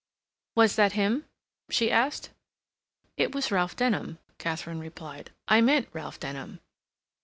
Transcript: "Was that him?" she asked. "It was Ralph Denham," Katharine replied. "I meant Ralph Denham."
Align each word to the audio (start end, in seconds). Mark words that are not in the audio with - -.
"Was 0.55 0.77
that 0.77 0.93
him?" 0.93 1.25
she 1.69 1.91
asked. 1.91 2.31
"It 3.17 3.35
was 3.35 3.51
Ralph 3.51 3.75
Denham," 3.75 4.17
Katharine 4.39 4.79
replied. 4.79 5.29
"I 5.47 5.61
meant 5.61 5.89
Ralph 5.93 6.19
Denham." 6.19 6.59